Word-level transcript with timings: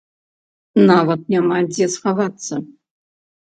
Нават 0.91 1.21
няма 1.35 1.55
дзе 1.69 1.85
схавацца! 1.99 2.55